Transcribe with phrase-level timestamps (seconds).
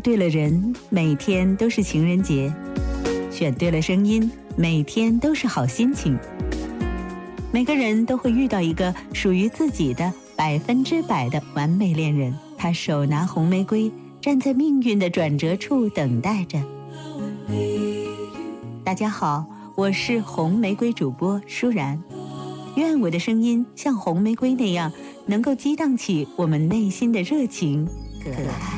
[0.00, 2.50] 对了人，每天都是情人节；
[3.30, 6.18] 选对了声音，每天都是好心情。
[7.52, 16.62] 每个人都会遇到一个属于自己的百分之百的完美恋人，他手拿红玫瑰，站在命运的转折处等待着。
[18.84, 19.44] 大家好，
[19.74, 22.02] 我是红玫瑰主播舒然，
[22.76, 24.92] 愿我的声音像红玫瑰那样，
[25.26, 27.86] 能够激荡起我们内心的热情、
[28.22, 28.77] 可爱。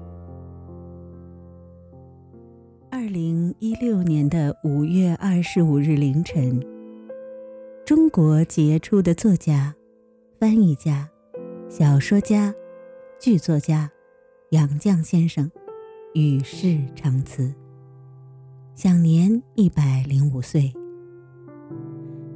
[3.63, 6.59] 一六年的五月二十五日凌晨，
[7.85, 9.75] 中国杰出的作家、
[10.39, 11.07] 翻译家、
[11.69, 12.51] 小说家、
[13.19, 13.87] 剧作家
[14.49, 15.47] 杨绛先生
[16.15, 17.53] 与世长辞，
[18.73, 20.73] 享年一百零五岁。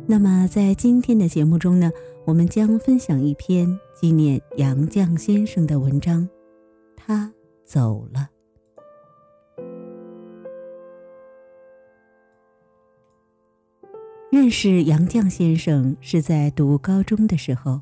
[0.05, 1.91] 那么，在今天的节目中呢，
[2.25, 3.67] 我们将分享一篇
[3.99, 6.29] 纪念杨绛先生的文章，
[6.95, 8.29] 他走了。
[14.35, 17.79] 认识杨绛先生是在读高中的时候，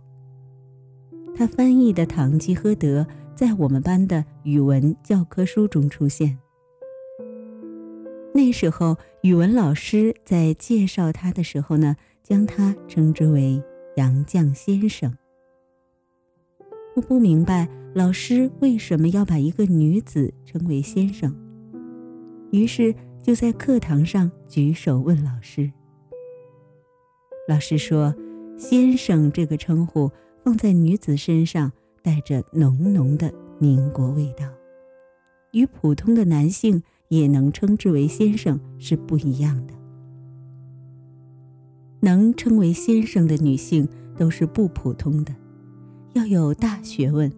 [1.35, 3.01] 他翻译的《堂吉诃德》
[3.35, 6.37] 在我们班的语文教科书中出现。
[8.35, 13.59] 那时候，语文老师在介绍他的时候呢，将他称之为
[13.95, 15.11] 杨绛先生。
[16.95, 21.35] 我不明白老师为什么要把一个女子称为先生，
[22.51, 22.93] 于是
[23.23, 25.71] 就在课堂上举手问老师。
[27.45, 28.15] 老师说
[28.57, 30.09] ：“先生这个称呼
[30.45, 31.69] 放在女子身上，
[32.01, 34.45] 带着浓浓的民国味道，
[35.51, 39.73] 与普通的男性也能称之为先生是不一样的。
[41.99, 45.35] 能称为先生的女性都是不普通的，
[46.13, 47.29] 要有大学问，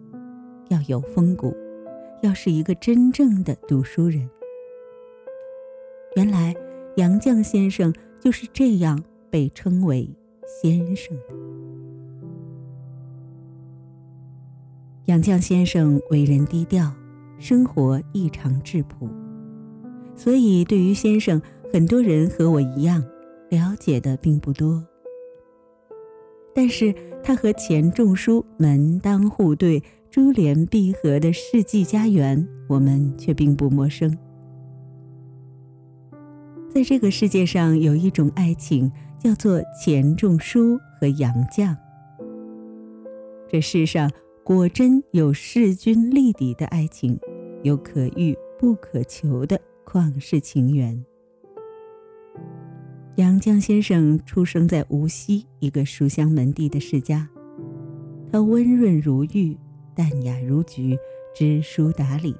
[0.68, 1.52] 要有风骨，
[2.22, 4.30] 要是一个真正的读书人。
[6.14, 6.54] 原来
[6.94, 9.02] 杨绛先生就是这样。”
[9.36, 10.08] 被称为
[10.46, 11.34] 先生的
[15.04, 16.90] 杨绛先生为人低调，
[17.38, 19.06] 生活异常质朴，
[20.14, 21.38] 所以对于先生，
[21.70, 23.04] 很多人和我一样
[23.50, 24.82] 了解的并不多。
[26.54, 34.16] 但是他和钱钟书门当户对、珠联璧合的世纪佳缘，我们却并不陌生。
[36.76, 38.92] 在这个世界上，有一种爱情。
[39.18, 41.74] 叫做钱钟书和杨绛。
[43.48, 44.10] 这世上
[44.44, 47.18] 果真有势均力敌的爱情，
[47.62, 51.02] 有可遇不可求的旷世情缘。
[53.16, 57.26] 杨绛先生出生在无锡一个书香门第的世家，
[58.30, 59.56] 他温润如玉，
[59.94, 60.94] 淡雅如菊，
[61.34, 62.36] 知书达理。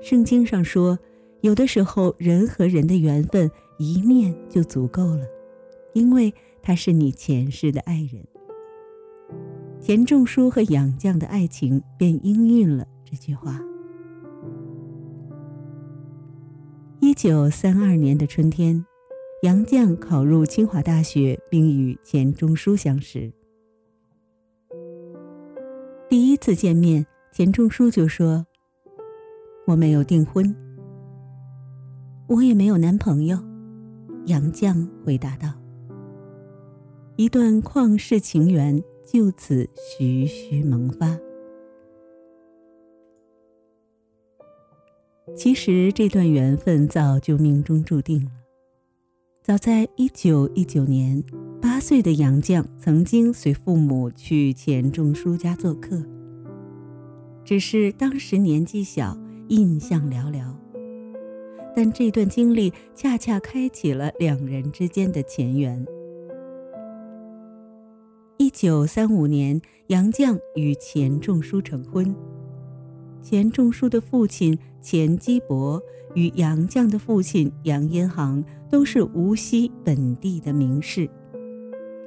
[0.00, 0.96] 圣经上说，
[1.40, 5.26] 有的时候人和人的缘分一面就足够了。
[5.94, 6.32] 因为
[6.62, 8.24] 他是你前世的爱人，
[9.80, 13.60] 钱钟书和杨绛的爱情便应验了这句话。
[17.00, 18.84] 一九三二年的春天，
[19.42, 23.32] 杨绛考入清华大学，并与钱钟书相识。
[26.08, 28.46] 第一次见面，钱钟书就说
[29.66, 30.54] ：“我没有订婚，
[32.28, 33.38] 我也没有男朋友。”
[34.26, 35.52] 杨绛回答道
[37.16, 41.18] ：“一段旷世情缘就此徐徐萌发。”
[45.34, 48.30] 其实这段缘分早就命中注定了。
[49.42, 51.22] 早在一九一九年，
[51.62, 56.02] 八岁的杨绛曾经随父母去钱钟书家做客，
[57.44, 59.16] 只是当时年纪小，
[59.48, 60.54] 印象寥寥。
[61.80, 65.86] 但这段经历恰恰开启了两人之间的前缘。
[68.36, 72.12] 一九三五年，杨绛与钱钟书成婚。
[73.22, 75.80] 钱钟书的父亲钱基博
[76.16, 81.08] 与杨绛的父亲杨荫杭都是无锡本地的名士，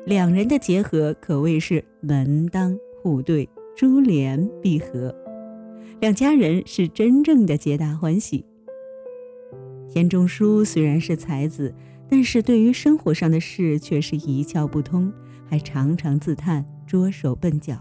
[0.06, 5.16] 两人的结合可谓是门当户对、珠联璧合，
[6.02, 8.44] 两家人是真正的皆大欢喜。
[9.94, 11.76] 钱钟书虽然是才子，
[12.10, 15.12] 但是对于生活上的事却是一窍不通，
[15.50, 17.78] 还常常自叹拙手笨脚。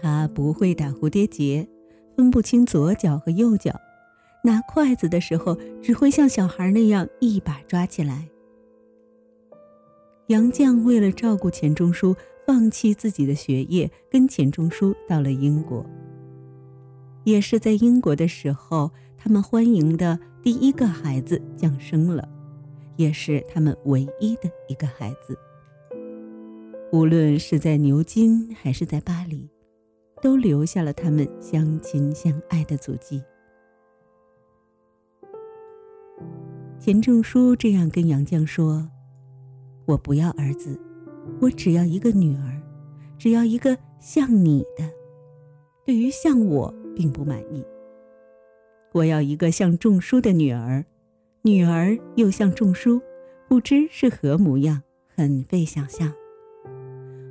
[0.00, 1.68] 他不会打蝴蝶结，
[2.16, 3.74] 分不清左脚和右脚，
[4.44, 8.28] 拿筷子的时候只会像小孩那样一把抓起来。
[10.28, 12.14] 杨绛为了照顾钱钟书，
[12.46, 15.84] 放弃自己的学业，跟钱钟书到了英国。
[17.24, 22.28] 也是在英国的时候，他们欢迎的第一个孩子降生了，
[22.96, 25.36] 也是他们唯一的一个孩子。
[26.92, 29.48] 无论是在牛津还是在巴黎。
[30.22, 33.22] 都留下了他们相亲相爱的足迹。
[36.78, 38.90] 钱钟书这样跟杨绛说
[39.84, 40.80] ：“我不要儿子，
[41.40, 42.62] 我只要一个女儿，
[43.18, 44.90] 只要一个像你的。
[45.84, 47.62] 对于像我，并不满意。
[48.96, 50.82] 我要一个像仲舒的女儿，
[51.42, 52.98] 女儿又像仲舒，
[53.46, 54.82] 不知是何模样，
[55.14, 56.10] 很费想象。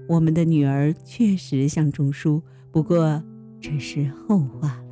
[0.08, 3.24] 我们的女儿确实像仲书。”不过，
[3.60, 4.86] 这是后话了。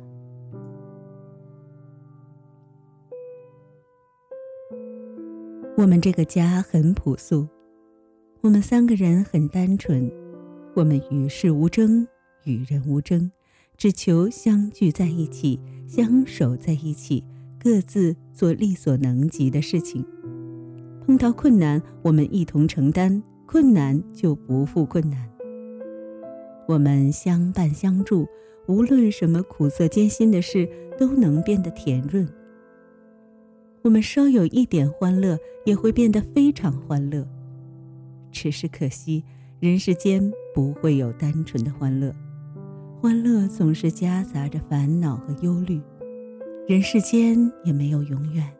[5.76, 7.46] 我们这个家很朴素，
[8.40, 10.10] 我们三个人很单纯，
[10.74, 12.08] 我们与世无争，
[12.44, 13.30] 与人无争，
[13.76, 17.22] 只求相聚在一起，相守在一起，
[17.58, 20.04] 各自做力所能及的事情。
[21.06, 25.28] 碰到困难，我们一同承担，困难就不负困难。
[26.66, 28.26] 我们相伴相助，
[28.66, 30.66] 无论什么苦涩艰辛的事，
[30.98, 32.26] 都能变得甜润。
[33.82, 37.26] 我们稍有一点欢乐，也会变得非常欢乐。
[38.32, 39.22] 只是可惜，
[39.60, 42.10] 人世间不会有单纯的欢乐，
[43.04, 45.78] 欢乐总是夹杂着烦恼和忧虑。
[46.66, 48.50] 人世间也没有永远，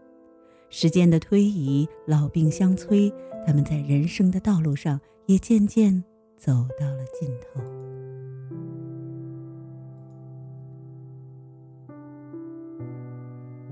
[0.69, 3.11] 时间的推移，老病相催，
[3.46, 6.05] 他们在人生的道路上也渐渐
[6.37, 7.62] 走到了尽头。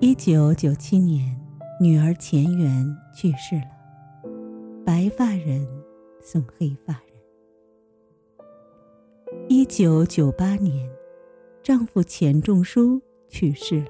[0.00, 1.38] 一九九七年，
[1.78, 3.68] 女儿钱媛去世了，
[4.86, 5.68] 白发人
[6.22, 7.11] 送黑发人。
[9.72, 10.86] 一九九八年，
[11.62, 13.00] 丈夫钱钟书
[13.30, 13.88] 去世了，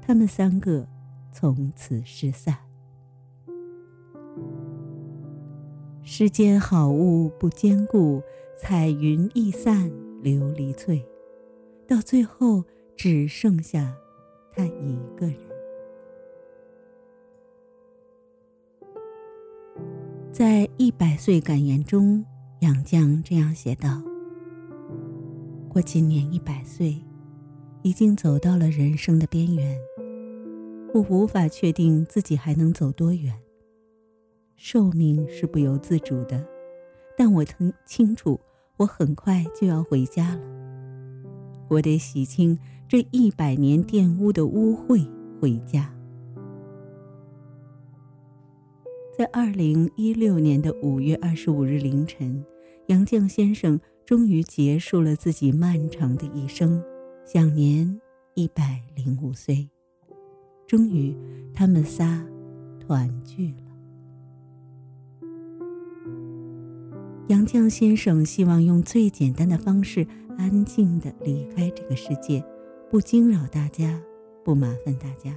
[0.00, 0.86] 他们三个
[1.32, 2.56] 从此失散。
[6.04, 8.22] 世间好物不坚固，
[8.56, 9.90] 彩云易散
[10.22, 11.04] 琉璃脆，
[11.84, 12.62] 到最后
[12.94, 13.96] 只剩下。
[14.52, 15.36] 他一个人，
[20.30, 22.24] 在一百岁感言中，
[22.60, 24.00] 杨绛这样写道
[25.76, 26.96] ：“我今年一百岁，
[27.82, 29.78] 已经走到了人生的边缘。
[30.94, 33.30] 我无法确定自己还能走多远。
[34.56, 36.42] 寿命是不由自主的，
[37.14, 38.40] 但我曾清楚，
[38.78, 40.40] 我很快就要回家了。
[41.68, 45.06] 我得洗清。”这一百年玷污的污秽
[45.40, 45.92] 回家。
[49.18, 52.42] 在二零一六年的五月二十五日凌晨，
[52.86, 56.80] 杨绛先生终于结束了自己漫长的一生，
[57.24, 58.00] 享年
[58.34, 59.68] 一百零五岁。
[60.64, 61.12] 终于，
[61.52, 62.24] 他们仨
[62.78, 63.64] 团聚了。
[67.26, 70.06] 杨绛先生希望用最简单的方式，
[70.38, 72.40] 安静的离开这个世界。
[72.88, 74.00] 不惊扰大家，
[74.44, 75.36] 不麻烦大家。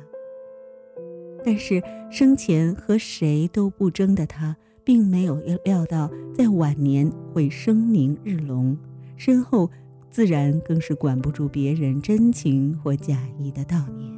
[1.44, 8.78] 但是生前和谁都不争的他，并没有料到在晚年会声名日隆，
[9.16, 9.70] 身后
[10.10, 14.10] 自然更是管不住别人真情或假意的悼念。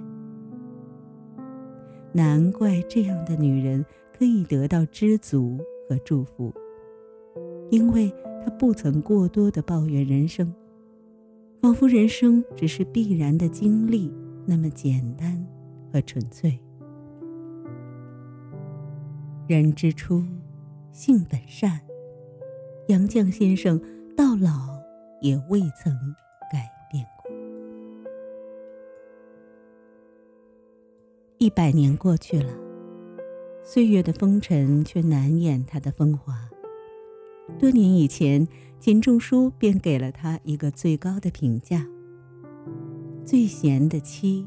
[2.14, 3.86] 难怪这样的女人
[4.18, 6.54] 可以得到知足和祝福，
[7.70, 8.14] 因为
[8.44, 10.54] 她不曾过多的抱怨人生，
[11.62, 14.12] 仿佛人生只是必然的经历，
[14.46, 15.46] 那么简单
[15.92, 16.60] 和纯粹。
[19.48, 20.24] 人之初，
[20.92, 21.82] 性本善。
[22.88, 23.80] 杨绛先生
[24.18, 24.78] 到老
[25.22, 25.94] 也未曾
[26.52, 27.32] 改变过。
[31.38, 32.54] 一百年过去了，
[33.64, 36.50] 岁月的风尘却难掩他的风华。
[37.58, 38.48] 多年以前，
[38.80, 41.88] 钱钟书便给了他一个最高的评价：
[43.26, 44.46] 最贤的妻，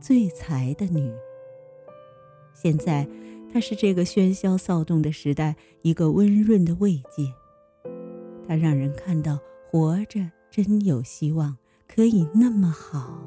[0.00, 1.12] 最才的女。
[2.52, 3.08] 现在。
[3.56, 7.32] 它是这个喧嚣躁动的时代一个温润的慰藉，
[8.46, 9.38] 它让人看到
[9.70, 11.56] 活着真有希望，
[11.88, 13.18] 可以那么好。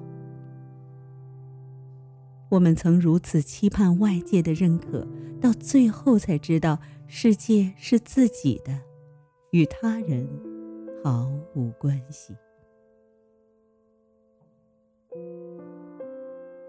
[2.51, 5.07] 我们曾如此期盼外界的认可，
[5.41, 8.79] 到最后才知道世界是自己的，
[9.50, 10.29] 与他人
[11.03, 12.36] 毫无关系。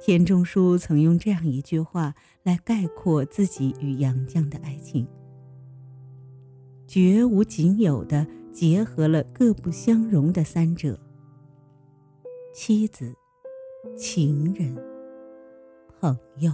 [0.01, 5.07] 钱钟书曾用这样一句话来概括自己与杨绛的爱情：
[6.87, 10.99] 绝无仅有的结合了各不相容的三者——
[12.55, 13.15] 妻子、
[13.97, 14.77] 情人、
[16.01, 16.53] 朋友。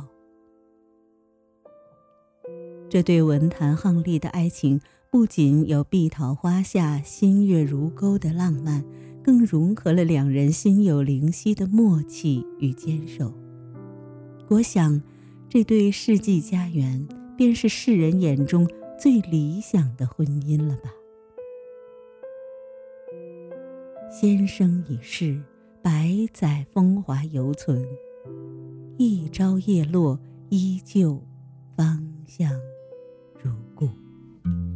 [2.88, 8.84] 这对文坛伉俪的爱情，不仅有碧桃花下新月如钩的浪漫。
[9.26, 13.34] 更融合了两人心有灵犀的默契与坚守。
[14.46, 15.02] 我想，
[15.48, 20.90] 这对世纪佳缘，便是世人眼中最理想的婚姻了吧。
[24.10, 25.42] 先生已逝，
[25.82, 27.86] 百载风华犹存，
[28.98, 31.22] 一朝叶落，依旧
[31.76, 32.50] 芳香
[33.42, 33.88] 如故。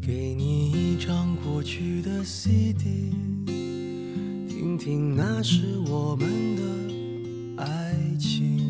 [0.00, 3.12] 给你一张过去的 CD。
[4.48, 8.69] 听听，那是我们的爱情。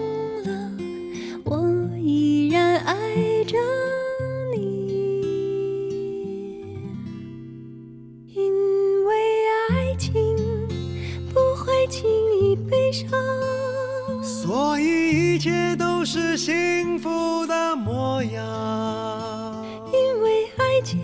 [20.83, 20.99] 情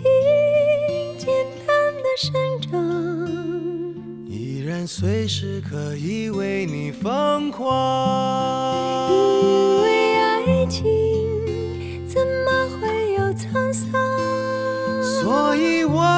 [1.16, 1.28] 简
[1.66, 2.68] 单的生长，
[4.26, 9.10] 依然随时可以为你疯狂。
[9.12, 10.84] 因为爱情
[12.06, 13.88] 怎么会有沧桑。
[15.22, 16.17] 所以我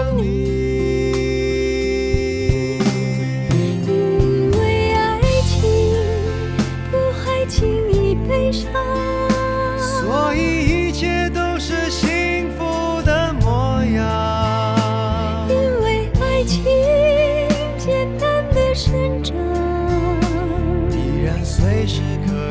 [18.83, 19.35] 生长
[20.89, 22.50] 依然随时可